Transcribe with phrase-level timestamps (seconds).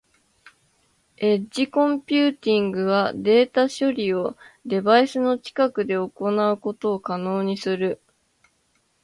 [1.17, 4.35] エッジコンピューティングはデータ処理を
[4.65, 8.01] デバイスの近くで行うことを可能にする。